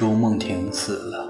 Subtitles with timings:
[0.00, 1.28] 周梦婷死了。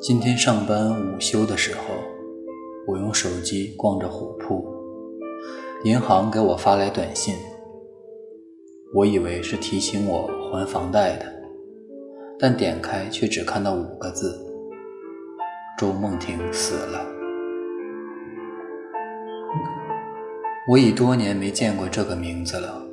[0.00, 1.94] 今天上班午休的时候，
[2.84, 4.66] 我用手机逛着虎扑，
[5.84, 7.36] 银行给我发来短信，
[8.92, 11.32] 我以为是提醒我还房贷的，
[12.36, 14.44] 但点开却只看到五个字：
[15.78, 17.06] 周梦婷死了。
[20.68, 22.86] 我已多年没见过这个名字了。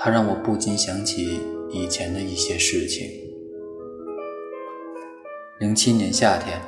[0.00, 3.04] 它让我不禁想起以前的一些事情。
[5.58, 6.60] 零七年夏天，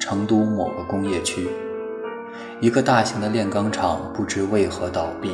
[0.00, 1.46] 成都某个工业区，
[2.60, 5.30] 一个大型的炼钢厂不知为何倒闭，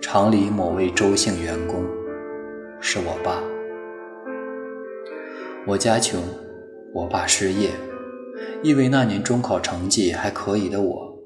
[0.00, 1.84] 厂里某位周姓员工
[2.80, 3.42] 是我爸。
[5.66, 6.22] 我家穷，
[6.94, 7.68] 我爸失业，
[8.62, 11.18] 意味那年中考成绩还可以的我，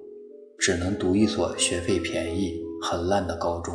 [0.59, 3.73] 只能读一所学费便宜、很烂的高中。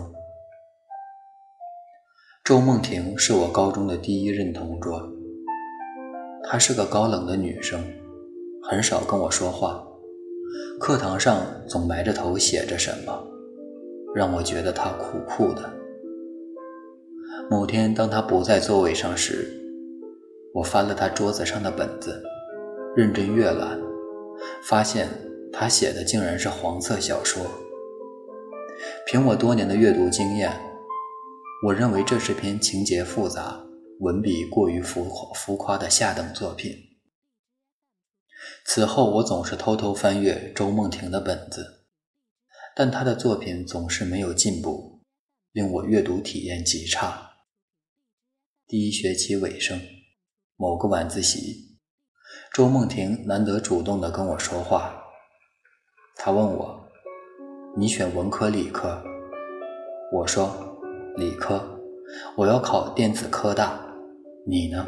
[2.48, 5.02] 周梦婷是我高中的第一任同桌，
[6.46, 7.84] 她是个高冷的女生，
[8.64, 9.86] 很少跟我说话，
[10.80, 13.22] 课堂上总埋着头写着什么，
[14.16, 15.70] 让我觉得她酷酷的。
[17.50, 19.52] 某天，当她不在座位上时，
[20.54, 22.24] 我翻了她桌子上的本子，
[22.96, 23.78] 认真阅览，
[24.64, 25.10] 发现
[25.52, 27.44] 她写的竟然是黄色小说。
[29.06, 30.50] 凭我多年的阅读经验。
[31.64, 33.60] 我认为这是篇情节复杂、
[34.02, 36.72] 文笔过于浮浮夸的下等作品。
[38.64, 41.88] 此后，我总是偷偷翻阅周梦婷的本子，
[42.76, 45.02] 但她的作品总是没有进步，
[45.52, 47.28] 令我阅读体验极差。
[48.68, 49.82] 第一学期尾声，
[50.58, 51.80] 某个晚自习，
[52.54, 54.96] 周梦婷难得主动地跟我说话。
[56.16, 56.88] 她问我
[57.76, 59.04] ：“你选文科理科？”
[60.14, 60.67] 我说。
[61.18, 61.60] 理科，
[62.36, 63.80] 我要考电子科大。
[64.46, 64.86] 你呢？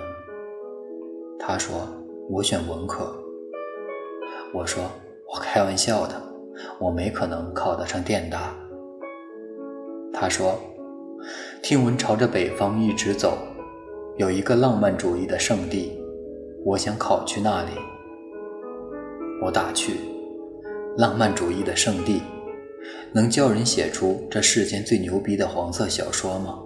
[1.40, 1.88] 他说
[2.30, 3.12] 我选文科。
[4.54, 4.84] 我说
[5.34, 6.14] 我开玩笑的，
[6.80, 8.56] 我没可能考得上电大。
[10.14, 10.54] 他说，
[11.64, 13.36] 听闻朝着北方一直走，
[14.18, 16.00] 有一个浪漫主义的圣地，
[16.64, 17.72] 我想考去那里。
[19.42, 20.00] 我打趣，
[20.96, 22.22] 浪漫主义的圣地。
[23.12, 26.60] 能叫人写出这世间最牛逼的黄色小说吗？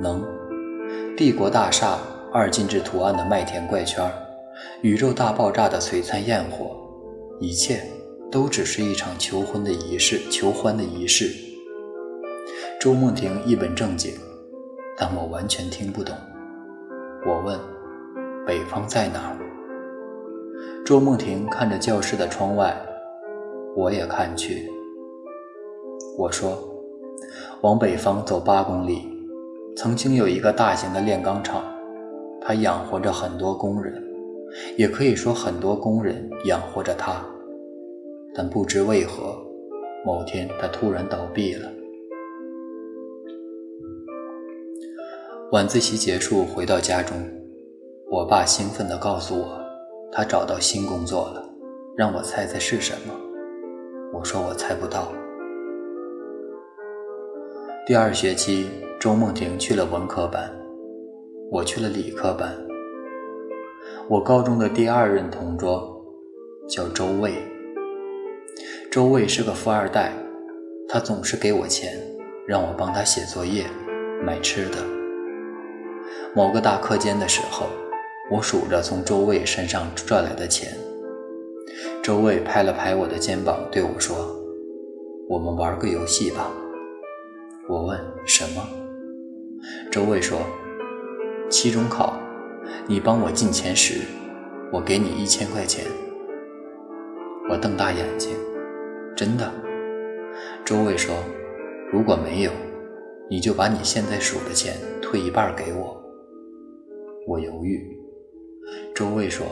[0.00, 0.24] 能。
[1.16, 1.98] 帝国大厦
[2.32, 4.08] 二进制图案的麦田怪圈，
[4.82, 6.76] 宇宙大爆炸的璀璨焰火，
[7.40, 7.82] 一切
[8.30, 11.30] 都只是一场求婚的仪式，求欢的仪式。
[12.78, 14.12] 周梦婷一本正经，
[14.96, 16.14] 但我完全听不懂。
[17.26, 17.58] 我问：
[18.46, 19.38] 北方在哪儿？
[20.84, 22.76] 周梦婷看着教室的窗外。
[23.76, 24.66] 我也看去。
[26.18, 26.56] 我说
[27.60, 29.02] ：“往北方走八公里，
[29.76, 31.62] 曾经有一个大型的炼钢厂，
[32.40, 34.02] 它养活着很多工人，
[34.78, 37.22] 也可以说很多工人养活着它。
[38.34, 39.36] 但不知为何，
[40.06, 41.70] 某天它突然倒闭了。”
[45.52, 47.14] 晚自习结束，回到家中，
[48.10, 49.60] 我爸兴奋地告诉我，
[50.10, 51.46] 他找到新工作了，
[51.94, 53.25] 让我猜猜是什么。
[54.18, 55.12] 我说我猜不到。
[57.86, 58.66] 第二学期，
[58.98, 60.50] 周梦婷去了文科班，
[61.50, 62.56] 我去了理科班。
[64.08, 66.02] 我高中的第二任同桌
[66.66, 67.34] 叫周卫，
[68.90, 70.12] 周卫是个富二代，
[70.88, 71.92] 他总是给我钱，
[72.46, 73.66] 让我帮他写作业、
[74.24, 74.78] 买吃的。
[76.34, 77.66] 某个大课间的时候，
[78.30, 80.72] 我数着从周卫身上赚来的钱。
[82.06, 84.16] 周卫拍了拍我的肩膀，对我说
[85.28, 86.52] ：“我们玩个游戏吧。”
[87.68, 88.62] 我问：“什么？”
[89.90, 90.38] 周卫说
[91.50, 92.16] ：“期中考，
[92.86, 94.02] 你帮我进前十，
[94.72, 95.84] 我给你一千块钱。”
[97.50, 98.36] 我瞪大眼睛
[99.16, 99.52] ：“真的？”
[100.64, 101.12] 周卫说
[101.90, 102.52] ：“如果没有，
[103.28, 106.00] 你就把你现在数的钱退一半给我。”
[107.26, 107.84] 我犹豫。
[108.94, 109.44] 周卫说：“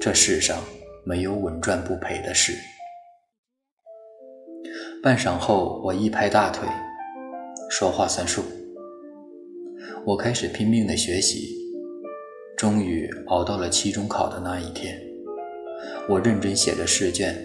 [0.00, 0.56] 这世上……”
[1.06, 2.52] 没有稳赚不赔的事。
[5.00, 6.68] 半晌后，我一拍大腿，
[7.70, 8.42] 说话算数。
[10.04, 11.54] 我开始拼命的学习，
[12.56, 15.00] 终于熬到了期中考的那一天。
[16.08, 17.36] 我认真写着试卷，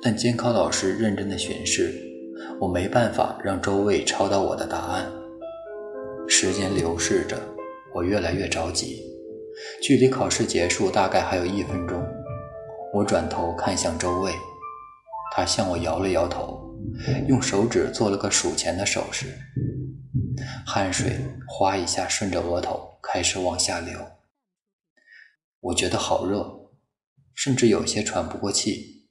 [0.00, 1.92] 但监考老师认真的巡视，
[2.58, 5.12] 我没办法让周围抄到我的答案。
[6.26, 7.38] 时间流逝着，
[7.94, 9.02] 我越来越着急，
[9.82, 12.02] 距离考试结束大概还有一分钟。
[12.94, 14.32] 我转头看向周卫，
[15.32, 16.72] 他向我摇了摇头，
[17.26, 19.36] 用手指做了个数钱的手势，
[20.64, 23.98] 汗水哗一下顺着额头开始往下流。
[25.58, 26.70] 我觉得好热，
[27.34, 29.08] 甚至有些喘不过气。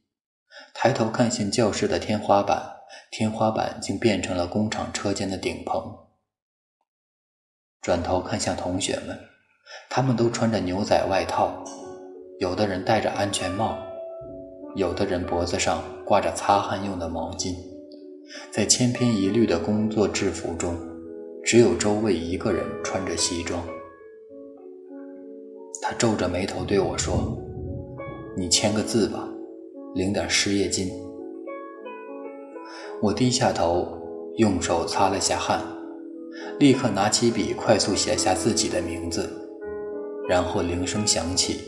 [0.73, 2.77] 抬头看向教室的天花板，
[3.11, 5.93] 天花板竟变成了工厂车间的顶棚。
[7.81, 9.19] 转头看向同学们，
[9.89, 11.61] 他们都穿着牛仔外套，
[12.39, 13.77] 有的人戴着安全帽，
[14.75, 17.53] 有的人脖子上挂着擦汗用的毛巾。
[18.51, 20.75] 在千篇一律的工作制服中，
[21.43, 23.63] 只有周卫一个人穿着西装。
[25.81, 27.37] 他皱着眉头对我说
[28.35, 29.27] ：“你签个字吧，
[29.93, 30.89] 领点失业金。”
[33.01, 33.87] 我低下头，
[34.37, 35.61] 用手擦了下汗，
[36.57, 39.29] 立刻拿起笔，快速写下自己的名字。
[40.27, 41.59] 然后铃声响起，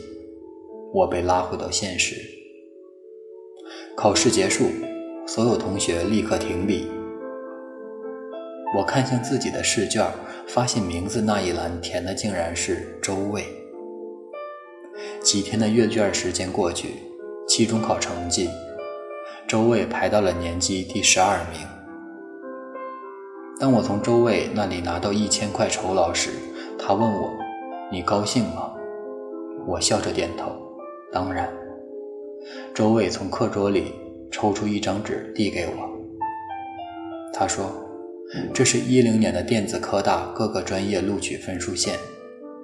[0.92, 2.16] 我被拉回到现实。
[3.96, 4.66] 考试结束，
[5.26, 6.88] 所有同学立刻停笔。
[8.76, 10.04] 我看向自己的试卷，
[10.46, 13.44] 发现名字那一栏填的竟然是周卫。
[15.20, 16.94] 几天的阅卷时间过去，
[17.46, 18.48] 期中考成绩，
[19.46, 21.60] 周卫排到了年级第十二名。
[23.58, 26.30] 当我从周卫那里拿到一千块酬劳时，
[26.78, 27.32] 他问我
[27.90, 28.72] ：“你高兴吗？”
[29.66, 30.52] 我笑着点头
[31.16, 31.50] ：“当然。”
[32.76, 33.94] 周卫从课桌里
[34.30, 35.88] 抽出一张纸递给我，
[37.32, 37.64] 他说
[38.52, 41.94] ：“这是一零年的电子科大各个专业录取分数线，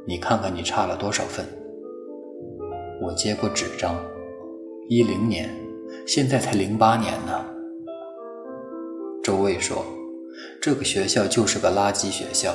[0.07, 1.47] 你看看你差了多少分。”
[3.01, 3.97] 我接过纸张，
[4.89, 5.49] 一零年，
[6.07, 7.33] 现在才零八年呢。
[9.25, 9.83] 周卫说
[10.61, 12.55] ：“这个学校就是个垃圾学校，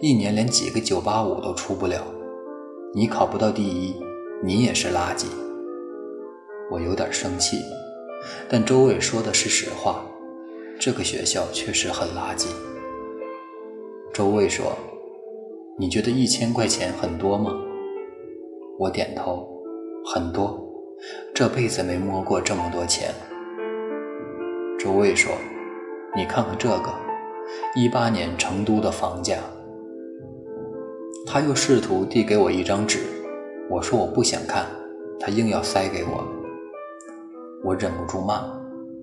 [0.00, 2.02] 一年连几个九八五都出不了。
[2.94, 3.94] 你考不到第一，
[4.44, 5.26] 你也是垃圾。”
[6.70, 7.58] 我有点生气，
[8.48, 10.04] 但周卫说的是实话，
[10.78, 12.48] 这个学校确实很垃圾。
[14.12, 14.76] 周卫说
[15.78, 17.52] ：“你觉得一千块钱很多吗？”
[18.78, 19.50] 我点头。
[20.06, 20.62] 很多，
[21.34, 23.14] 这辈子没摸过这么多钱。
[24.78, 25.32] 周卫说
[26.14, 26.92] ：“你看看这个，
[27.74, 29.38] 一八年成都的房价。”
[31.26, 32.98] 他又试图递给我一张纸，
[33.70, 34.66] 我说我不想看，
[35.18, 36.26] 他硬要塞给我。
[37.64, 38.44] 我忍不住骂：“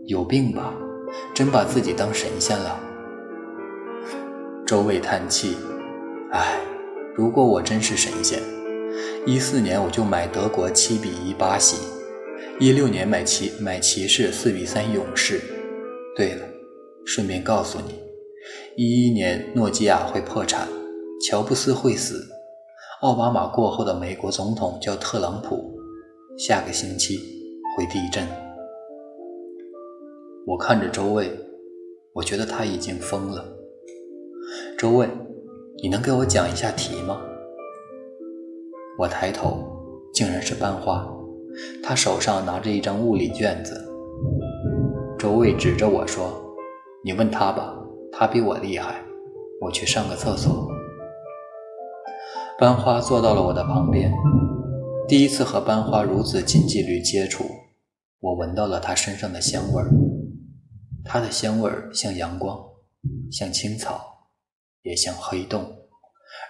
[0.05, 0.73] 有病吧？
[1.33, 2.79] 真把自己当神仙了。”
[4.65, 5.57] 周卫叹气
[6.31, 6.61] ：“唉，
[7.15, 8.39] 如果我真是神仙。”
[9.25, 11.77] 一四年我就买德国七比一巴西，
[12.59, 15.39] 一六年买骑买骑士四比三勇士。
[16.15, 16.45] 对了，
[17.05, 17.99] 顺便告诉你，
[18.75, 20.67] 一一年诺基亚会破产，
[21.25, 22.27] 乔布斯会死，
[23.01, 25.75] 奥巴马过后的美国总统叫特朗普，
[26.37, 27.17] 下个星期
[27.75, 28.23] 会地震。
[30.45, 31.31] 我看着周卫，
[32.13, 33.43] 我觉得他已经疯了。
[34.77, 35.09] 周卫，
[35.81, 37.19] 你能给我讲一下题吗？
[38.99, 39.63] 我抬头，
[40.13, 41.11] 竟然是班花，
[41.81, 43.83] 她手上拿着一张物理卷子。
[45.17, 46.39] 周卫指着我说
[47.03, 47.75] ：“你问他吧，
[48.11, 49.03] 他比我厉害。
[49.59, 50.69] 我去上个厕所。”
[52.61, 54.13] 班花坐到了我的旁边。
[55.07, 57.43] 第一次和班花如此近距离接触，
[58.19, 59.89] 我闻到了她身上的香味儿。
[61.03, 62.63] 她的香味儿像阳光，
[63.31, 64.29] 像青草，
[64.83, 65.75] 也像黑洞，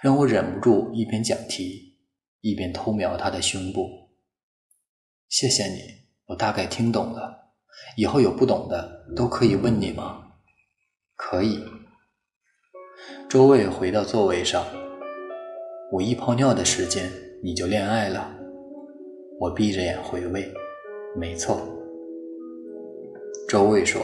[0.04, 1.96] 让我忍不住一边讲题。
[2.42, 3.88] 一边偷瞄他的胸部。
[5.30, 5.80] 谢谢你，
[6.26, 7.54] 我大概听懂了。
[7.96, 10.24] 以后有不懂的都可以问你吗？
[11.16, 11.64] 可以。
[13.30, 14.81] 周卫回到座位上。
[15.92, 18.34] 我一泡尿的时间你就恋爱了？
[19.38, 20.50] 我闭着眼回味。
[21.18, 21.60] 没错。
[23.46, 24.02] 周卫说：“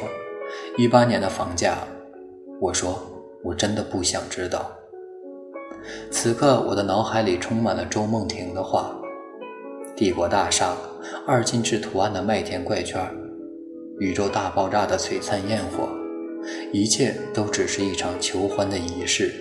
[0.78, 1.78] 一八年的房价。”
[2.60, 3.00] 我说
[3.42, 4.70] ：“我真的不想知道。”
[6.12, 8.94] 此刻，我的脑海里充满了周梦婷的话：
[9.96, 10.76] 帝国大厦，
[11.26, 13.02] 二进制图案的麦田怪圈，
[14.00, 15.88] 宇宙大爆炸的璀璨焰火，
[16.74, 19.34] 一切都只是一场求欢的仪式。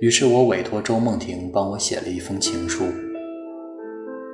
[0.00, 2.84] 于是我委托周梦婷帮我写了一封情书。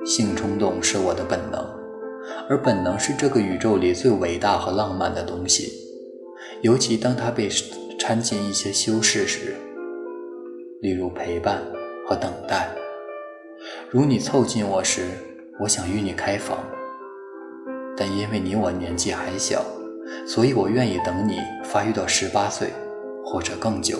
[0.05, 1.65] 性冲动是我的本能，
[2.49, 5.73] 而本能是这个宇宙里最伟大和浪漫的东西，
[6.63, 7.49] 尤其当它被
[7.97, 9.55] 掺进一些修饰时。
[10.81, 11.63] 例如陪伴
[12.09, 12.69] 和等待，
[13.89, 15.03] 如你凑近我时，
[15.61, 16.59] 我想与你开房，
[17.97, 19.65] 但因为你我年纪还小，
[20.27, 22.71] 所以我愿意等你发育到十八岁
[23.25, 23.97] 或者更久。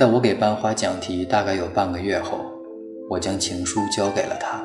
[0.00, 2.38] 在我给班花讲题大概有半个月后，
[3.10, 4.58] 我将情书交给了她。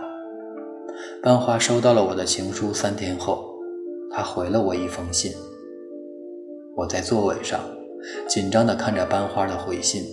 [1.22, 3.54] 班花收到了我的情书，三天后，
[4.10, 5.34] 她回了我一封信。
[6.74, 7.60] 我在座位上，
[8.30, 10.06] 紧张地看着班花的回信。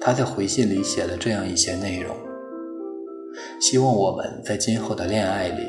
[0.00, 2.16] 他在回信里写了这样一些内容：
[3.60, 5.66] 希望我们在今后的恋爱里，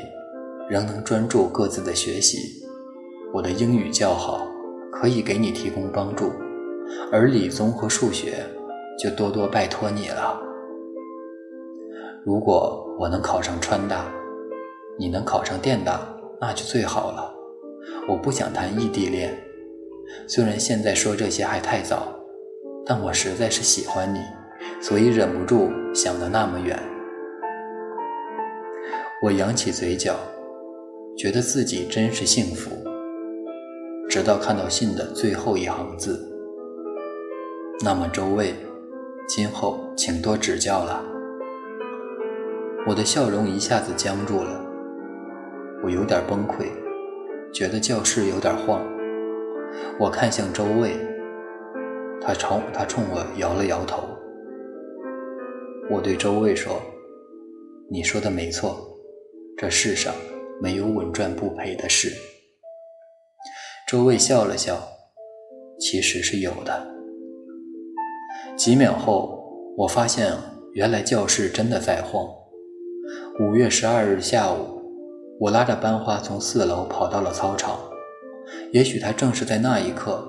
[0.66, 2.38] 仍能专注各自的学习。
[3.34, 4.48] 我的英语较好，
[4.90, 6.32] 可以给你提供帮助，
[7.10, 8.44] 而理综和数学
[8.98, 10.40] 就多多拜托你了。
[12.24, 14.04] 如果我能考上川大，
[14.98, 16.00] 你能考上电大，
[16.40, 17.34] 那就最好了。
[18.08, 19.36] 我不想谈异地恋，
[20.26, 22.14] 虽然现在说这些还太早，
[22.86, 24.20] 但我实在是喜欢你，
[24.80, 26.78] 所以忍不住想得那么远。
[29.24, 30.16] 我扬起嘴角，
[31.16, 32.70] 觉得自己真是幸福。
[34.08, 36.31] 直到看到信的最后一行字，
[37.84, 38.54] 那么周卫，
[39.26, 41.04] 今后请多指教了。
[42.86, 44.64] 我的笑容一下子僵住了，
[45.82, 46.66] 我有点崩溃。
[47.52, 48.80] 觉得教室有点晃，
[49.98, 50.96] 我看向周卫，
[52.20, 54.04] 他冲他冲我摇了摇头。
[55.90, 56.80] 我对周卫说
[57.90, 58.96] ：“你说的没错，
[59.58, 60.14] 这世上
[60.62, 62.12] 没有稳赚不赔的事。”
[63.90, 64.80] 周卫笑了笑，
[65.80, 67.01] 其实是有的。
[68.62, 69.42] 几秒后，
[69.76, 70.32] 我发现
[70.74, 72.24] 原来教室真的在晃。
[73.40, 74.80] 五月十二日下午。
[75.40, 77.76] 我拉着班花从四楼跑到了操场，
[78.70, 80.24] 也许她正是在那一刻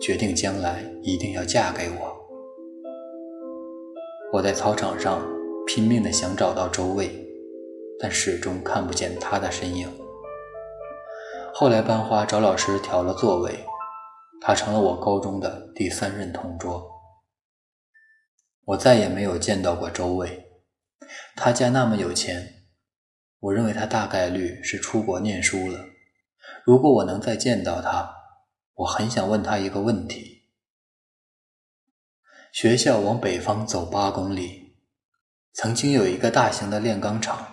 [0.00, 2.16] 决定将来一定要嫁给我。
[4.32, 5.20] 我在操场上
[5.66, 7.10] 拼命地想找到周卫，
[8.00, 9.86] 但始终看不见他的身影。
[11.52, 13.52] 后来班花找老师调了座位，
[14.40, 16.82] 他成了我高中的第三任同桌。
[18.66, 20.46] 我再也没有见到过周卫，
[21.36, 22.62] 他家那么有钱。
[23.40, 25.84] 我认为他大概率是出国念书了。
[26.64, 28.10] 如果我能再见到他，
[28.72, 30.44] 我很想问他一个问题。
[32.52, 34.76] 学校往北方走八公里，
[35.52, 37.46] 曾经有一个大型的炼钢厂，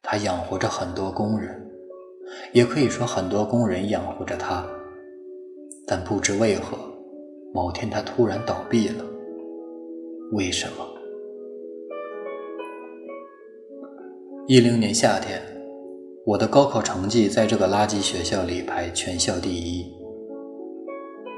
[0.00, 1.70] 它养活着很多工人，
[2.54, 4.66] 也可以说很多工人养活着他。
[5.86, 6.78] 但不知为何，
[7.52, 9.04] 某天他突然倒闭了。
[10.32, 10.86] 为什么？
[14.46, 15.42] 一零年夏天，
[16.24, 19.92] 我的高考成绩在这个垃圾学校里排全校第一。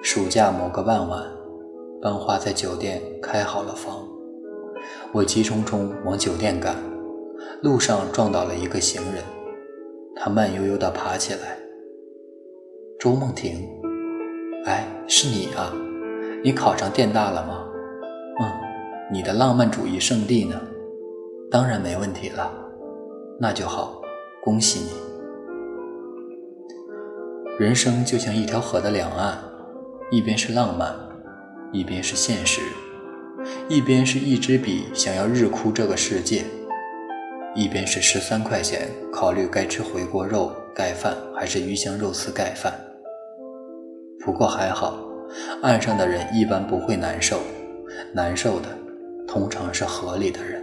[0.02, 1.24] 暑假某个傍晚，
[2.02, 4.06] 班花在酒店开好了房，
[5.10, 6.76] 我急匆匆往酒店赶，
[7.62, 9.24] 路上撞倒了一个行人，
[10.16, 11.56] 他慢悠悠地爬起来。
[13.00, 13.66] 周梦婷，
[14.66, 15.72] 哎，是你啊？
[16.44, 17.70] 你考上电大了吗？
[19.12, 20.58] 你的浪漫主义圣地呢？
[21.50, 22.50] 当然没问题了。
[23.38, 24.00] 那就好，
[24.42, 24.90] 恭喜你。
[27.58, 29.36] 人生就像一条河的两岸，
[30.10, 30.94] 一边是浪漫，
[31.72, 32.62] 一边是现实；
[33.68, 36.46] 一边是一支笔想要日哭这个世界，
[37.54, 42.72] 一边是十三块钱考虑该吃回锅肉盖饭还是鱼香肉丝盖饭。
[44.24, 44.98] 不过还好，
[45.60, 47.40] 岸上的人一般不会难受，
[48.14, 48.68] 难受的
[49.32, 50.62] 通常是河里的人。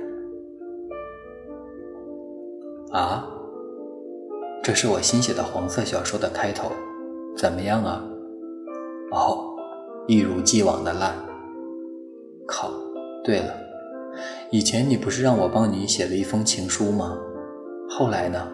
[2.91, 3.27] 啊，
[4.61, 6.71] 这是我新写的黄色小说的开头，
[7.35, 8.03] 怎么样啊？
[9.09, 9.55] 哦，
[10.07, 11.15] 一如既往的烂。
[12.45, 12.69] 靠，
[13.23, 13.51] 对了，
[14.51, 17.17] 以前你不是让我帮你写了一封情书吗？
[17.89, 18.47] 后来呢？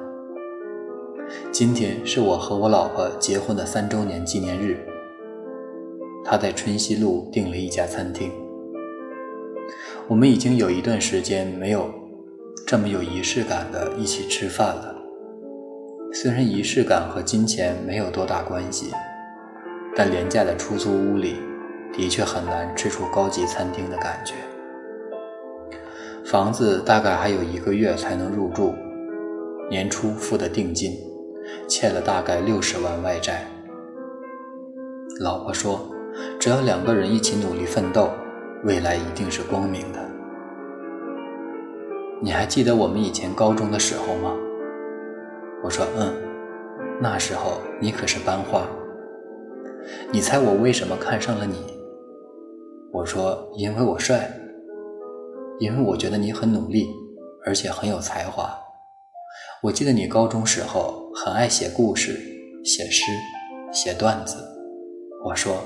[1.52, 4.78] 今天是我和我老婆结婚的三周年纪念日，
[6.24, 8.32] 她在春熙路订了一家餐厅，
[10.08, 11.92] 我们已经有一段时间没有。
[12.68, 14.96] 这么有仪式感的一起吃饭了，
[16.12, 18.92] 虽然仪式感和金钱没有多大关系，
[19.96, 21.36] 但廉价的出租屋里
[21.94, 24.34] 的确很难吃出高级餐厅的感觉。
[26.24, 28.74] 房子大概还有一个月才能入住，
[29.70, 30.98] 年初付的定金，
[31.68, 33.46] 欠了大概六十万外债。
[35.20, 35.88] 老婆说，
[36.40, 38.10] 只要两个人一起努力奋斗，
[38.64, 40.00] 未来一定是光明的。
[42.22, 44.34] 你还记得我们以前高中的时候吗？
[45.64, 46.14] 我说嗯，
[47.02, 48.66] 那时候你可是班花。
[50.12, 51.58] 你猜我为什么看上了你？
[52.92, 54.32] 我说因为我帅，
[55.60, 56.88] 因为我觉得你很努力，
[57.46, 58.58] 而且很有才华。
[59.62, 62.14] 我记得你高中时候很爱写故事、
[62.64, 63.12] 写诗、
[63.72, 64.38] 写段子。
[65.26, 65.58] 我说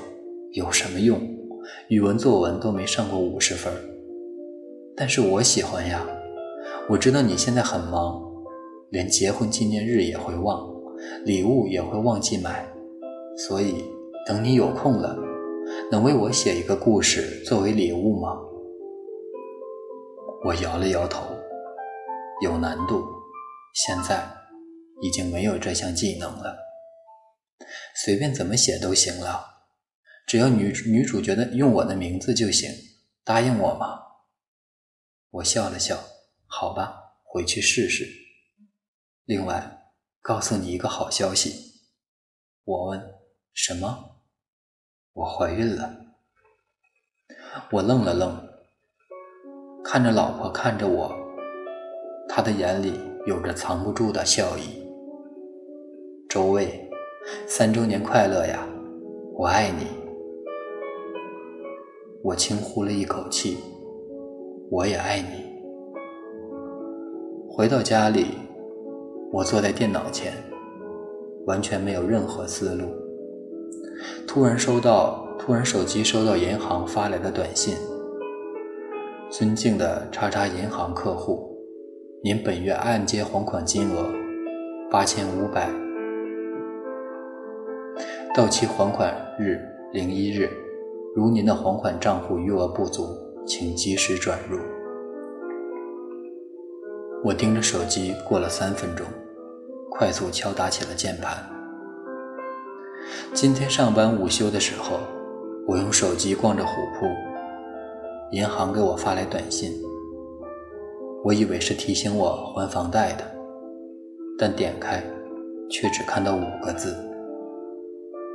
[0.52, 1.18] 有什么用？
[1.88, 3.72] 语文作文都没上过五十分。
[4.96, 6.06] 但是我喜欢呀。
[6.88, 8.20] 我知道你现在很忙，
[8.90, 10.68] 连结婚纪念日也会忘，
[11.24, 12.68] 礼物也会忘记买，
[13.46, 13.84] 所以
[14.26, 15.16] 等你有空了，
[15.90, 18.36] 能为我写一个故事作为礼物吗？
[20.44, 21.26] 我摇了摇头，
[22.42, 23.04] 有难度，
[23.74, 24.28] 现在
[25.00, 26.56] 已经没有这项技能了。
[28.02, 29.40] 随便怎么写都行了，
[30.30, 32.70] 只要女女主角的用我的名字就行，
[33.24, 34.00] 答应我吗？
[35.30, 35.98] 我笑了笑，
[36.46, 36.94] 好吧，
[37.24, 38.06] 回去试试。
[39.24, 39.90] 另外，
[40.22, 41.80] 告诉你一个好消息。
[42.62, 43.04] 我问
[43.54, 44.20] 什么？
[45.14, 45.96] 我怀孕了。
[47.72, 48.48] 我愣了愣，
[49.82, 51.12] 看着老婆，看着我，
[52.28, 54.80] 他的眼里有着藏不住的笑意。
[56.28, 56.88] 周卫。
[57.48, 58.64] 三周年快乐呀！
[59.34, 59.99] 我爱你。
[62.22, 63.56] 我轻呼了一口气，
[64.70, 65.28] 我也爱你。
[67.48, 68.26] 回到家里，
[69.32, 70.34] 我坐在电脑前，
[71.46, 72.84] 完全没有任何思路。
[74.28, 77.74] 突然收到，突然手机收到银行发来的短信
[79.32, 81.56] ：“尊敬的叉叉银行客户，
[82.22, 84.06] 您本月按揭还款金额
[84.90, 85.70] 八千五百。”
[88.36, 89.58] 到期还款日
[89.92, 90.50] 零一日，
[91.12, 93.04] 如您的还款账户余额不足，
[93.44, 94.58] 请及时转入。
[97.24, 99.04] 我盯着手机过了三分钟，
[99.90, 101.36] 快速敲打起了键盘。
[103.34, 105.00] 今天上班午休的时候，
[105.66, 107.06] 我用手机逛着虎扑，
[108.30, 109.72] 银行给我发来短信，
[111.24, 113.24] 我以为是提醒我还房贷的，
[114.38, 115.02] 但点开，
[115.68, 116.94] 却只看到五个字。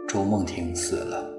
[0.10, 1.35] 周梦婷死了。